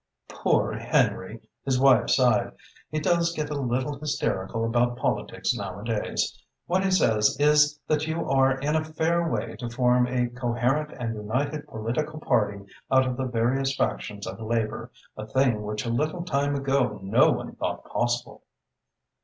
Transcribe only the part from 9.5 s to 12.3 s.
to form a coherent and united political